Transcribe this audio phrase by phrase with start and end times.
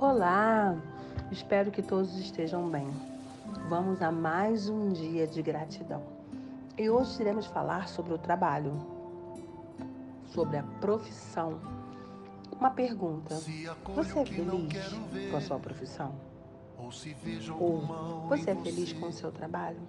[0.00, 0.80] Olá,
[1.30, 2.88] espero que todos estejam bem.
[3.68, 6.02] Vamos a mais um dia de gratidão.
[6.78, 8.72] E hoje iremos falar sobre o trabalho,
[10.32, 11.60] sobre a profissão.
[12.50, 13.34] Uma pergunta:
[13.94, 16.14] você é feliz com a sua profissão?
[17.58, 17.82] Ou
[18.26, 19.82] você é feliz com o seu trabalho?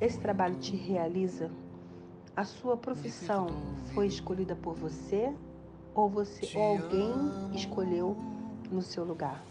[0.00, 1.50] Esse trabalho te realiza?
[2.34, 3.48] A sua profissão
[3.92, 5.30] foi escolhida por você
[5.94, 7.12] ou você ou alguém
[7.54, 8.16] escolheu
[8.70, 9.42] no seu lugar?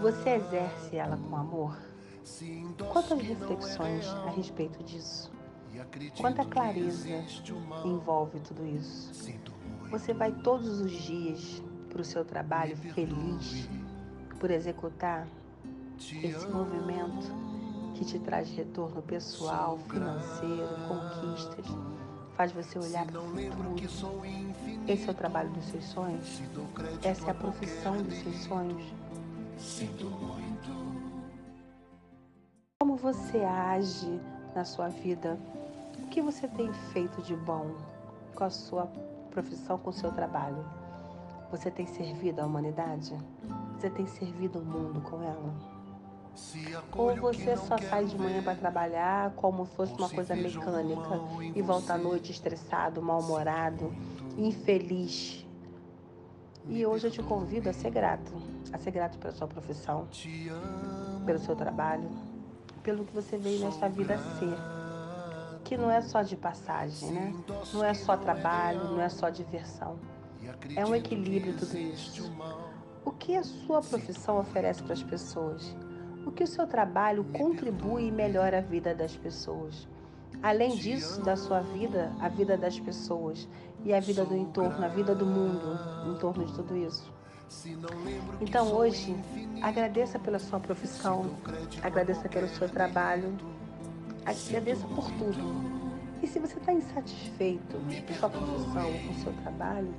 [0.00, 1.76] Você exerce ela com amor?
[2.92, 5.30] Quantas reflexões a respeito disso?
[6.20, 7.08] Quanta clareza
[7.84, 9.32] envolve tudo isso?
[9.90, 13.68] Você vai todos os dias para o seu trabalho feliz
[14.38, 15.26] por executar
[15.98, 17.26] esse movimento
[17.94, 21.66] que te traz retorno pessoal, financeiro, conquistas,
[22.38, 23.74] faz você olhar para o futuro.
[24.86, 26.40] Esse é o trabalho dos seus sonhos?
[27.02, 28.94] Essa é a profissão dos seus sonhos?
[32.80, 34.20] Como você age
[34.54, 35.36] na sua vida?
[35.98, 37.74] O que você tem feito de bom
[38.36, 38.86] com a sua
[39.32, 40.64] profissão, com o seu trabalho?
[41.50, 43.16] Você tem servido a humanidade?
[43.76, 45.77] Você tem servido o mundo com ela?
[46.96, 51.20] Ou você só sai de manhã para trabalhar como se fosse uma coisa mecânica
[51.54, 53.92] e volta à noite estressado, mal-humorado,
[54.36, 55.44] infeliz.
[56.68, 58.32] E hoje eu te convido a ser grato,
[58.72, 60.06] a ser grato pela sua profissão,
[61.24, 62.10] pelo seu trabalho,
[62.82, 64.56] pelo que você veio nesta vida ser.
[65.64, 67.34] Que não é só de passagem, né?
[67.72, 69.98] Não é só trabalho, não é só diversão.
[70.76, 72.30] É um equilíbrio tudo isso.
[73.04, 75.74] O que a sua profissão oferece para as pessoas?
[76.28, 79.88] O que o seu trabalho contribui e melhora a vida das pessoas?
[80.42, 83.48] Além disso, da sua vida, a vida das pessoas
[83.82, 87.10] e a vida do entorno, a vida do mundo em torno de tudo isso.
[88.42, 89.16] Então hoje,
[89.62, 91.30] agradeça pela sua profissão,
[91.82, 93.34] agradeça pelo seu trabalho,
[94.26, 95.40] agradeça por tudo.
[96.22, 99.94] E se você está insatisfeito com sua profissão, com seu trabalho,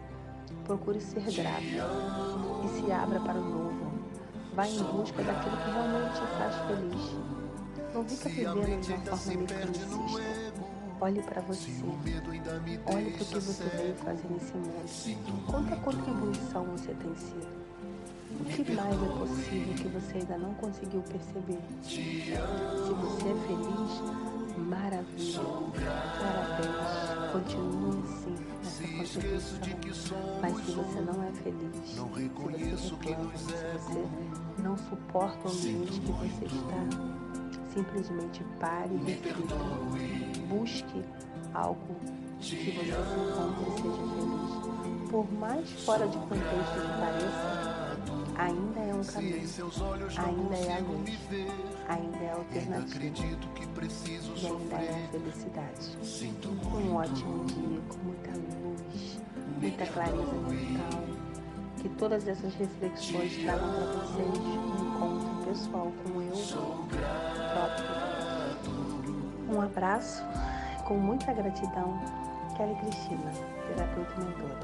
[0.63, 1.63] procure ser grato
[2.65, 3.98] e se abra para o novo.
[4.55, 7.15] Vá em busca daquilo que realmente te faz feliz.
[7.93, 10.69] Não fica vivendo de uma forma mecanicista.
[11.01, 11.71] Olhe para você.
[12.85, 15.45] Olhe para o que você veio fazer nesse mundo.
[15.47, 17.59] Quanta contribuição você tem sido.
[18.39, 21.59] O que mais é possível que você ainda não conseguiu perceber?
[21.81, 22.33] Se
[22.93, 24.01] você é feliz,
[24.57, 25.41] maravilha.
[26.19, 27.31] Parabéns.
[27.31, 27.98] Continue
[29.09, 30.17] assim nessa contribuição.
[30.41, 34.05] Mas se você não é feliz, se você reclama, se você
[34.61, 36.79] não suporta o ambiente que você está,
[37.73, 39.55] simplesmente pare e reflita.
[40.47, 41.03] Busque
[41.53, 41.95] algo
[42.39, 45.09] que você se encontre e seja feliz.
[45.09, 47.97] Por mais fora de contexto que pareça,
[48.39, 49.41] ainda é um caminho,
[50.17, 51.19] ainda é a luz,
[51.89, 53.07] ainda é a alternativa e
[54.47, 55.97] ainda é a felicidade.
[56.73, 59.19] Um ótimo dia com muita luz,
[59.59, 61.03] muita clareza mental.
[61.81, 66.35] Que todas essas reflexões tragam para vocês um encontro pessoal com eu
[67.53, 67.89] próprio.
[69.49, 70.23] Um abraço
[70.85, 71.99] com muita gratidão.
[72.57, 73.31] Kelly Cristina,
[73.67, 74.59] terapeuta mentora.